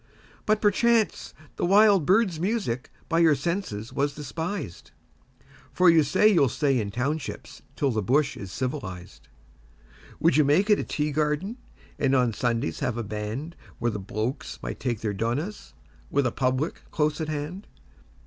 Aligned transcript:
But, 0.47 0.63
perchance, 0.63 1.31
the 1.57 1.65
wild 1.67 2.07
birds' 2.07 2.39
music 2.39 2.89
by 3.07 3.19
your 3.19 3.35
senses 3.35 3.93
was 3.93 4.15
despised, 4.15 4.89
For 5.71 5.91
you 5.91 6.01
say 6.01 6.27
you'll 6.27 6.49
stay 6.49 6.79
in 6.79 6.89
townships 6.89 7.61
till 7.75 7.91
the 7.91 8.01
bush 8.01 8.35
is 8.35 8.51
civilised. 8.51 9.27
Would 10.19 10.37
you 10.37 10.43
make 10.43 10.71
it 10.71 10.79
a 10.79 10.83
tea 10.83 11.11
garden 11.11 11.57
and 11.99 12.15
on 12.15 12.33
Sundays 12.33 12.79
have 12.79 12.97
a 12.97 13.03
band 13.03 13.55
Where 13.77 13.91
the 13.91 13.99
'blokes' 13.99 14.57
might 14.63 14.79
take 14.79 15.01
their 15.01 15.13
'donahs', 15.13 15.75
with 16.09 16.25
a 16.25 16.31
'public' 16.31 16.81
close 16.89 17.21
at 17.21 17.29
hand? 17.29 17.67